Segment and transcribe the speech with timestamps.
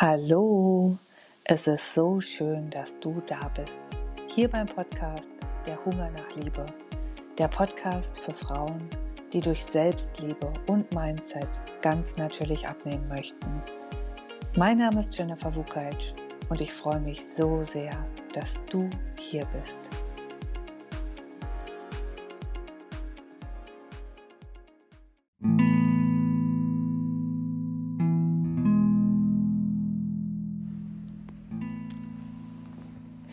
[0.00, 0.96] Hallo,
[1.42, 3.82] es ist so schön, dass du da bist.
[4.28, 5.34] Hier beim Podcast
[5.66, 6.66] Der Hunger nach Liebe.
[7.36, 8.88] Der Podcast für Frauen,
[9.32, 13.60] die durch Selbstliebe und Mindset ganz natürlich abnehmen möchten.
[14.54, 16.14] Mein Name ist Jennifer Wukajc
[16.48, 17.90] und ich freue mich so sehr,
[18.32, 19.80] dass du hier bist.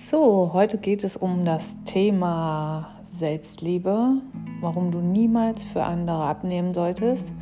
[0.07, 4.21] So, heute geht es um das Thema Selbstliebe,
[4.61, 7.33] warum du niemals für andere abnehmen solltest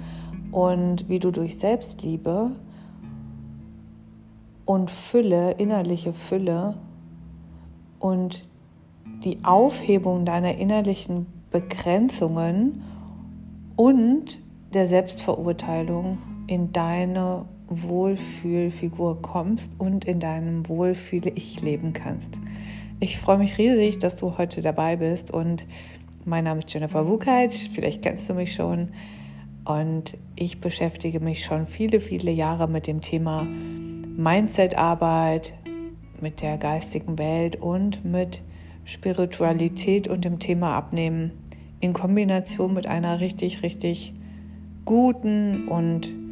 [0.54, 2.52] und wie du durch Selbstliebe
[4.64, 6.76] und Fülle, innerliche Fülle
[8.00, 8.46] und
[9.26, 12.82] die Aufhebung deiner innerlichen Begrenzungen
[13.76, 14.40] und
[14.74, 16.18] der Selbstverurteilung
[16.48, 22.34] in deine Wohlfühlfigur kommst und in deinem Wohlfühle-Ich leben kannst.
[23.00, 25.66] Ich freue mich riesig, dass du heute dabei bist und
[26.26, 28.90] mein Name ist Jennifer Wukajc, vielleicht kennst du mich schon
[29.66, 35.54] und ich beschäftige mich schon viele, viele Jahre mit dem Thema Mindset-Arbeit,
[36.22, 38.42] mit der geistigen Welt und mit
[38.86, 41.32] Spiritualität und dem Thema Abnehmen
[41.80, 44.14] in Kombination mit einer richtig, richtig
[44.86, 46.23] guten und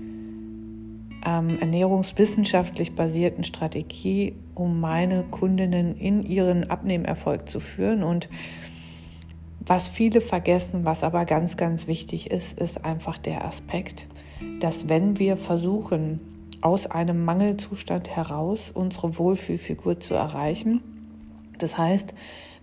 [1.26, 8.04] ähm, ernährungswissenschaftlich basierten Strategie, um meine Kundinnen in ihren Abnehmerfolg zu führen.
[8.04, 8.30] Und
[9.60, 14.08] was viele vergessen, was aber ganz, ganz wichtig ist, ist einfach der Aspekt,
[14.60, 16.20] dass wenn wir versuchen,
[16.62, 20.82] aus einem Mangelzustand heraus unsere Wohlfühlfigur zu erreichen,
[21.58, 22.14] das heißt,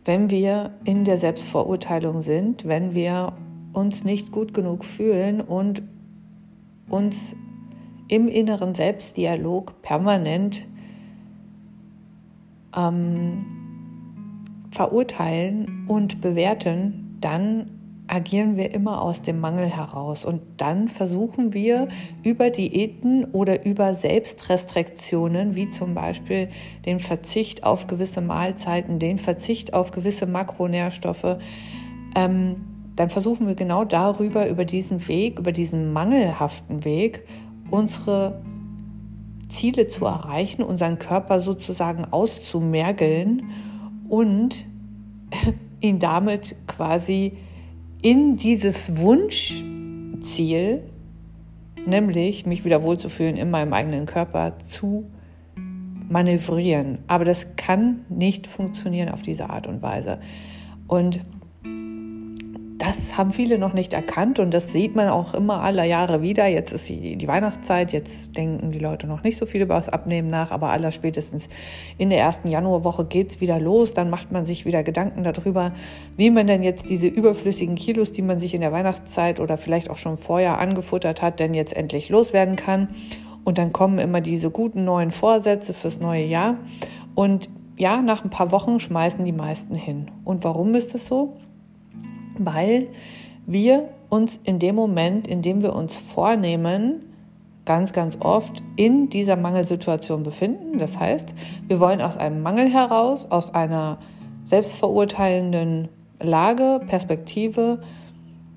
[0.04, 3.32] wenn wir in der Selbstverurteilung sind, wenn wir
[3.72, 5.82] uns nicht gut genug fühlen und
[6.88, 7.36] uns
[8.08, 10.66] im inneren Selbstdialog permanent
[12.76, 13.44] ähm,
[14.70, 17.70] verurteilen und bewerten, dann
[18.08, 20.24] agieren wir immer aus dem Mangel heraus.
[20.24, 21.88] Und dann versuchen wir
[22.22, 26.48] über Diäten oder über Selbstrestriktionen, wie zum Beispiel
[26.86, 31.36] den Verzicht auf gewisse Mahlzeiten, den Verzicht auf gewisse Makronährstoffe,
[32.16, 32.56] ähm,
[32.96, 37.22] dann versuchen wir genau darüber, über diesen Weg, über diesen mangelhaften Weg,
[37.70, 38.40] unsere
[39.48, 43.44] Ziele zu erreichen, unseren Körper sozusagen auszumergeln
[44.08, 44.66] und
[45.80, 47.38] ihn damit quasi
[48.02, 50.84] in dieses Wunschziel,
[51.86, 55.06] nämlich mich wieder wohlzufühlen in meinem eigenen Körper, zu
[56.08, 56.98] manövrieren.
[57.06, 60.20] Aber das kann nicht funktionieren auf diese Art und Weise.
[60.86, 61.20] Und
[62.88, 66.46] das haben viele noch nicht erkannt und das sieht man auch immer aller Jahre wieder.
[66.46, 70.30] Jetzt ist die, Weihnachtszeit, jetzt denken die Leute noch nicht so viel über das Abnehmen
[70.30, 71.50] nach, aber aller spätestens
[71.98, 73.92] in der ersten Januarwoche geht es wieder los.
[73.92, 75.72] Dann macht man sich wieder Gedanken darüber,
[76.16, 79.90] wie man denn jetzt diese überflüssigen Kilos, die man sich in der Weihnachtszeit oder vielleicht
[79.90, 82.88] auch schon vorher angefuttert hat, denn jetzt endlich loswerden kann.
[83.44, 86.56] Und dann kommen immer diese guten neuen Vorsätze fürs neue Jahr.
[87.14, 90.10] Und ja, nach ein paar Wochen schmeißen die meisten hin.
[90.24, 91.36] Und warum ist das so?
[92.38, 92.88] Weil
[93.46, 97.02] wir uns in dem Moment, in dem wir uns vornehmen,
[97.64, 100.78] ganz, ganz oft in dieser Mangelsituation befinden.
[100.78, 101.34] Das heißt,
[101.66, 103.98] wir wollen aus einem Mangel heraus, aus einer
[104.44, 105.88] selbstverurteilenden
[106.20, 107.82] Lage, Perspektive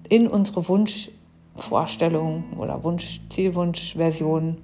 [0.07, 4.57] in unsere Wunschvorstellung oder Wunsch, Zielwunschversion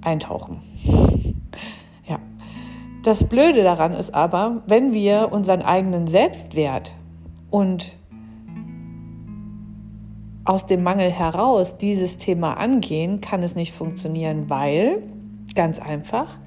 [0.00, 0.60] eintauchen.
[2.06, 2.18] Ja.
[3.02, 6.92] Das Blöde daran ist aber, wenn wir unseren eigenen Selbstwert
[7.50, 7.96] und
[10.44, 15.02] aus dem Mangel heraus dieses Thema angehen, kann es nicht funktionieren, weil,
[15.54, 16.38] ganz einfach,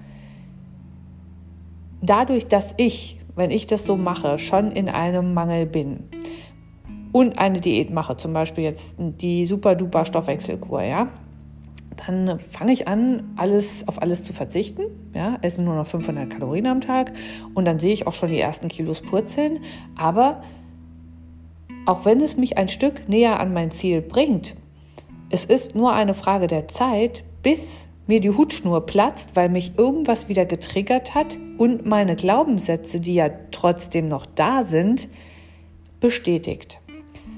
[2.02, 6.03] dadurch, dass ich, wenn ich das so mache, schon in einem Mangel bin
[7.12, 11.08] und eine Diät mache, zum Beispiel jetzt die super-duper Stoffwechselkur, ja,
[12.06, 14.84] dann fange ich an, alles auf alles zu verzichten,
[15.16, 17.11] ja, esse nur noch 500 Kalorien am Tag
[17.55, 19.59] und dann sehe ich auch schon die ersten Kilos purzeln,
[19.96, 20.41] aber
[21.87, 24.55] auch wenn es mich ein Stück näher an mein Ziel bringt,
[25.29, 30.29] es ist nur eine Frage der Zeit, bis mir die Hutschnur platzt, weil mich irgendwas
[30.29, 35.07] wieder getriggert hat und meine Glaubenssätze, die ja trotzdem noch da sind,
[35.99, 36.79] bestätigt.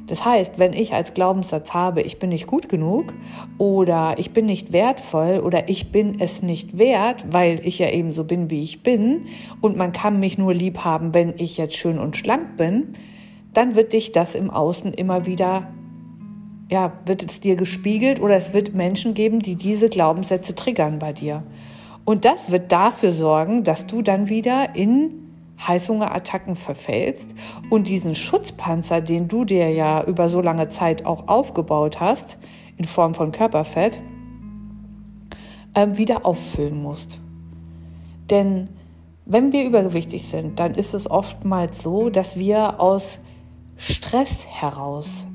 [0.07, 3.13] Das heißt, wenn ich als Glaubenssatz habe, ich bin nicht gut genug
[3.59, 8.13] oder ich bin nicht wertvoll oder ich bin es nicht wert, weil ich ja eben
[8.13, 9.25] so bin, wie ich bin
[9.61, 12.93] und man kann mich nur lieb haben, wenn ich jetzt schön und schlank bin,
[13.53, 15.67] dann wird dich das im Außen immer wieder,
[16.69, 21.13] ja, wird es dir gespiegelt oder es wird Menschen geben, die diese Glaubenssätze triggern bei
[21.13, 21.43] dir.
[22.05, 25.29] Und das wird dafür sorgen, dass du dann wieder in
[25.67, 27.35] Heißhungerattacken verfällst
[27.69, 32.37] und diesen Schutzpanzer, den du dir ja über so lange Zeit auch aufgebaut hast,
[32.77, 33.99] in Form von Körperfett,
[35.73, 37.19] äh, wieder auffüllen musst.
[38.29, 38.69] Denn
[39.25, 43.19] wenn wir übergewichtig sind, dann ist es oftmals so, dass wir aus
[43.79, 45.25] Stress heraus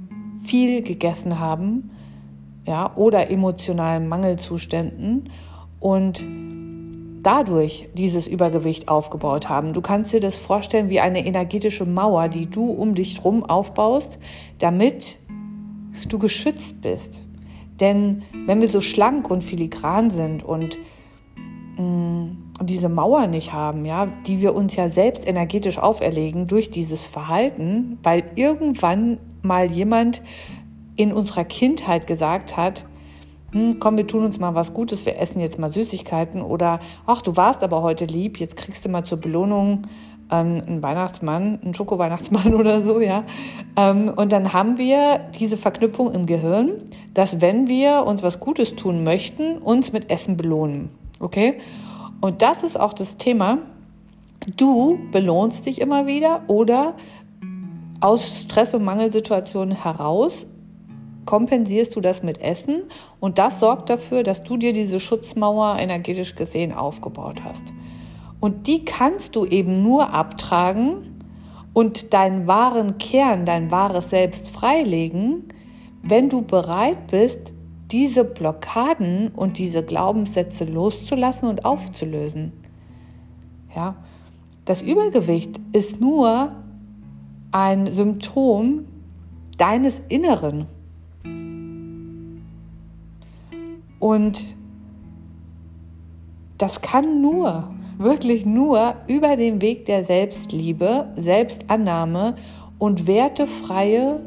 [0.44, 1.90] viel gegessen haben,
[2.66, 5.30] ja, oder emotionalen Mangelzuständen
[5.80, 6.24] und
[7.22, 9.72] dadurch dieses Übergewicht aufgebaut haben.
[9.72, 14.18] Du kannst dir das vorstellen wie eine energetische Mauer, die du um dich herum aufbaust,
[14.58, 15.18] damit
[16.08, 17.22] du geschützt bist.
[17.80, 20.78] Denn wenn wir so schlank und filigran sind und
[22.62, 27.98] diese Mauer nicht haben, ja, die wir uns ja selbst energetisch auferlegen durch dieses Verhalten,
[28.02, 30.22] weil irgendwann mal jemand
[30.96, 32.86] in unserer Kindheit gesagt hat,
[33.50, 37.22] hm, komm, wir tun uns mal was Gutes, wir essen jetzt mal Süßigkeiten oder ach,
[37.22, 39.86] du warst aber heute lieb, jetzt kriegst du mal zur Belohnung
[40.30, 43.24] ähm, einen Weihnachtsmann, einen Schoko-Weihnachtsmann oder so, ja.
[43.76, 46.70] Ähm, und dann haben wir diese Verknüpfung im Gehirn,
[47.14, 50.90] dass wenn wir uns was Gutes tun möchten, uns mit Essen belohnen.
[51.20, 51.58] Okay?
[52.24, 53.58] Und das ist auch das Thema.
[54.56, 56.94] Du belohnst dich immer wieder oder
[58.00, 60.46] aus Stress- und Mangelsituationen heraus
[61.26, 62.84] kompensierst du das mit Essen
[63.20, 67.74] und das sorgt dafür, dass du dir diese Schutzmauer energetisch gesehen aufgebaut hast.
[68.40, 71.20] Und die kannst du eben nur abtragen
[71.74, 75.50] und deinen wahren Kern, dein wahres Selbst freilegen,
[76.02, 77.52] wenn du bereit bist,
[77.94, 82.50] diese Blockaden und diese Glaubenssätze loszulassen und aufzulösen.
[83.72, 83.94] Ja,
[84.64, 86.56] das Übergewicht ist nur
[87.52, 88.86] ein Symptom
[89.58, 90.66] deines Inneren.
[94.00, 94.44] Und
[96.58, 102.34] das kann nur, wirklich nur über den Weg der Selbstliebe, Selbstannahme
[102.80, 104.20] und wertefreie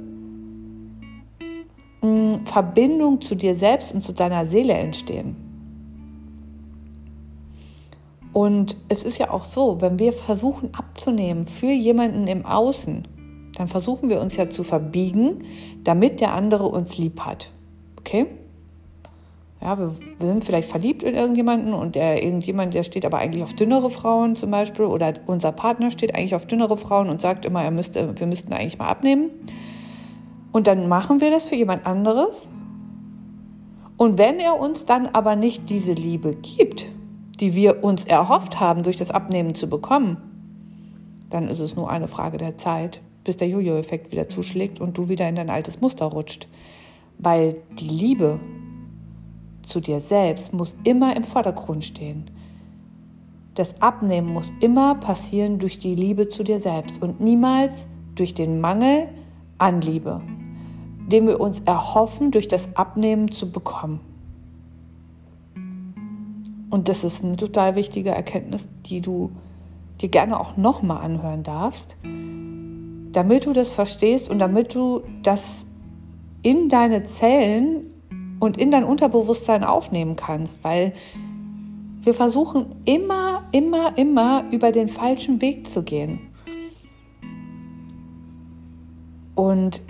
[2.57, 5.35] Verbindung zu dir selbst und zu deiner Seele entstehen.
[8.33, 13.07] Und es ist ja auch so, wenn wir versuchen abzunehmen für jemanden im Außen,
[13.55, 15.43] dann versuchen wir uns ja zu verbiegen,
[15.83, 17.51] damit der andere uns lieb hat.
[17.99, 18.25] Okay?
[19.61, 23.43] Ja, wir, wir, sind vielleicht verliebt in irgendjemanden und der irgendjemand, der steht aber eigentlich
[23.43, 27.45] auf dünnere Frauen zum Beispiel oder unser Partner steht eigentlich auf dünnere Frauen und sagt
[27.45, 29.29] immer, er müsste, wir müssten eigentlich mal abnehmen.
[30.57, 32.49] Und dann machen wir das für jemand anderes.
[33.95, 36.87] Und wenn er uns dann aber nicht diese Liebe gibt,
[37.39, 40.17] die wir uns erhofft haben, durch das Abnehmen zu bekommen,
[41.29, 45.09] dann ist es nur eine Frage der Zeit, bis der Jojo-Effekt wieder zuschlägt und du
[45.09, 46.47] wieder in dein altes Muster rutscht.
[47.19, 48.39] Weil die Liebe
[49.61, 52.31] zu dir selbst muss immer im Vordergrund stehen.
[53.53, 58.59] Das Abnehmen muss immer passieren durch die Liebe zu dir selbst und niemals durch den
[58.59, 59.07] Mangel
[59.59, 60.21] an Liebe,
[61.07, 64.01] den wir uns erhoffen, durch das Abnehmen zu bekommen.
[66.69, 69.31] Und das ist eine total wichtige Erkenntnis, die du
[70.01, 71.95] dir gerne auch nochmal anhören darfst,
[73.13, 75.65] damit du das verstehst und damit du das
[76.43, 77.85] in deine Zellen
[78.39, 80.93] und in dein Unterbewusstsein aufnehmen kannst, weil
[82.01, 86.19] wir versuchen immer, immer, immer über den falschen Weg zu gehen.
[89.35, 89.81] Und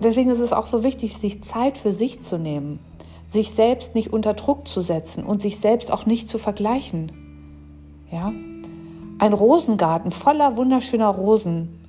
[0.00, 2.78] deswegen ist es auch so wichtig, sich Zeit für sich zu nehmen,
[3.28, 7.12] sich selbst nicht unter Druck zu setzen und sich selbst auch nicht zu vergleichen.
[8.10, 8.32] Ja?
[9.18, 11.80] Ein Rosengarten voller wunderschöner Rosen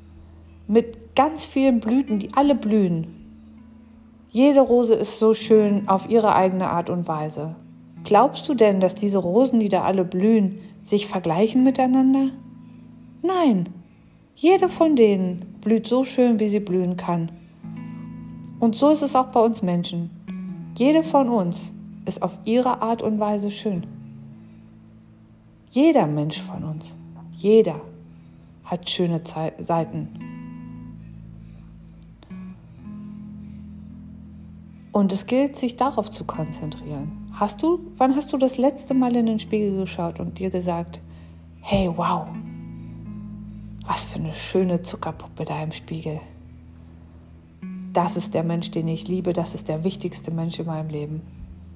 [0.68, 3.08] mit ganz vielen Blüten, die alle blühen.
[4.30, 7.56] Jede Rose ist so schön auf ihre eigene Art und Weise.
[8.04, 12.30] Glaubst du denn, dass diese Rosen, die da alle blühen, sich vergleichen miteinander?
[13.22, 13.70] Nein,
[14.36, 17.32] jede von denen blüht so schön, wie sie blühen kann.
[18.60, 20.10] Und so ist es auch bei uns Menschen.
[20.78, 21.72] Jede von uns
[22.06, 23.86] ist auf ihre Art und Weise schön.
[25.70, 26.96] Jeder Mensch von uns,
[27.32, 27.82] jeder
[28.64, 29.22] hat schöne
[29.60, 30.10] Seiten
[34.98, 37.30] Und es gilt, sich darauf zu konzentrieren.
[37.32, 41.02] Hast du, wann hast du das letzte Mal in den Spiegel geschaut und dir gesagt,
[41.62, 42.28] hey, wow,
[43.86, 46.20] was für eine schöne Zuckerpuppe da im Spiegel.
[47.98, 51.24] Das ist der Mensch, den ich liebe, das ist der wichtigste Mensch in meinem Leben.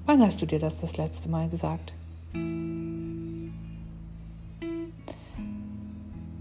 [0.06, 1.96] Wann hast du dir das das letzte Mal gesagt?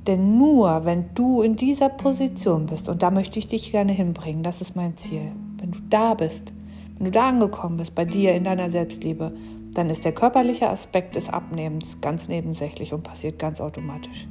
[0.06, 4.42] Denn nur wenn du in dieser Position bist, und da möchte ich dich gerne hinbringen,
[4.42, 6.52] das ist mein Ziel, wenn du da bist,
[6.98, 9.32] wenn du da angekommen bist, bei dir in deiner Selbstliebe,
[9.72, 14.28] dann ist der körperliche Aspekt des Abnehmens ganz nebensächlich und passiert ganz automatisch.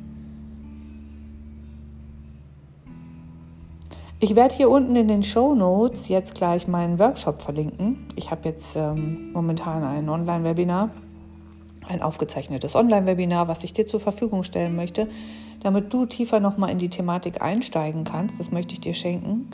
[4.22, 8.06] Ich werde hier unten in den Show Notes jetzt gleich meinen Workshop verlinken.
[8.18, 10.90] Ich habe jetzt ähm, momentan ein Online-Webinar,
[11.88, 15.08] ein aufgezeichnetes Online-Webinar, was ich dir zur Verfügung stellen möchte,
[15.64, 18.42] damit du tiefer nochmal in die Thematik einsteigen kannst.
[18.42, 19.52] Das möchte ich dir schenken.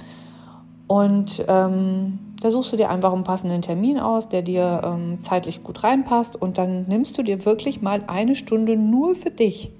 [0.87, 5.61] Und ähm, da suchst du dir einfach einen passenden Termin aus, der dir ähm, zeitlich
[5.61, 6.35] gut reinpasst.
[6.35, 9.71] Und dann nimmst du dir wirklich mal eine Stunde nur für dich.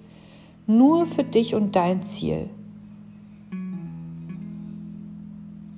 [0.67, 2.51] Nur für dich und dein Ziel.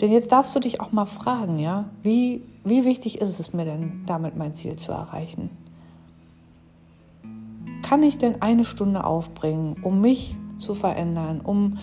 [0.01, 3.65] Denn jetzt darfst du dich auch mal fragen, ja, wie, wie wichtig ist es mir
[3.65, 5.49] denn, damit mein Ziel zu erreichen?
[7.81, 11.79] Kann ich denn eine Stunde aufbringen, um mich zu verändern, um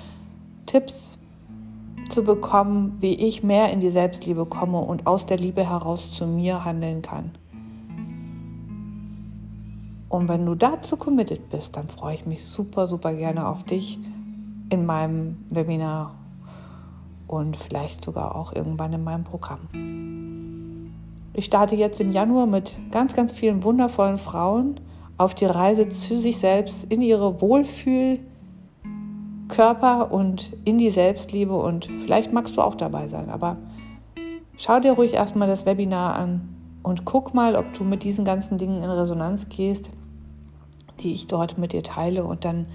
[0.66, 1.18] Tipps
[2.11, 6.26] zu bekommen, wie ich mehr in die Selbstliebe komme und aus der Liebe heraus zu
[6.26, 7.33] mir handeln kann?
[10.09, 13.99] Und wenn du dazu committed bist, dann freue ich mich super, super gerne auf dich
[14.71, 16.14] in meinem Webinar
[17.26, 20.93] und vielleicht sogar auch irgendwann in meinem Programm.
[21.33, 24.78] Ich starte jetzt im Januar mit ganz, ganz vielen wundervollen Frauen
[25.19, 31.54] auf die Reise zu sich selbst, in ihre Wohlfühlkörper und in die Selbstliebe.
[31.54, 33.57] Und vielleicht magst du auch dabei sein, aber
[34.57, 36.54] schau dir ruhig erstmal das Webinar an
[36.85, 39.90] und guck mal, ob du mit diesen ganzen Dingen in Resonanz gehst,
[41.00, 42.25] die ich dort mit dir teile.
[42.25, 42.66] Und dann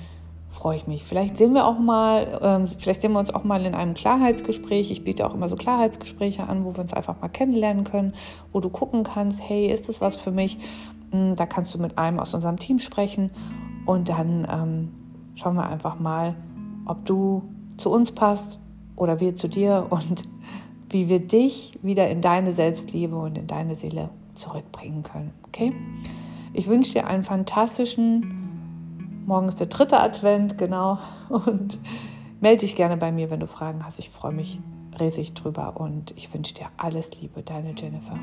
[0.49, 1.03] freue ich mich.
[1.03, 4.91] Vielleicht sehen wir auch mal, ähm, vielleicht sehen wir uns auch mal in einem Klarheitsgespräch.
[4.91, 8.13] Ich biete auch immer so Klarheitsgespräche an, wo wir uns einfach mal kennenlernen können,
[8.51, 10.57] wo du gucken kannst, hey, ist das was für mich?
[11.11, 13.29] Hm, da kannst du mit einem aus unserem Team sprechen
[13.85, 14.89] und dann ähm,
[15.35, 16.35] schauen wir einfach mal,
[16.85, 17.43] ob du
[17.77, 18.59] zu uns passt
[18.95, 20.23] oder wir zu dir und
[20.89, 25.31] wie wir dich wieder in deine Selbstliebe und in deine Seele zurückbringen können.
[25.47, 25.73] Okay?
[26.53, 28.38] Ich wünsche dir einen fantastischen
[29.29, 30.97] Morgen ist der dritte Advent, genau.
[31.29, 31.77] Und
[32.41, 33.99] melde dich gerne bei mir, wenn du Fragen hast.
[33.99, 34.59] Ich freue mich
[34.99, 38.17] riesig drüber und ich wünsche dir alles Liebe, deine Jennifer.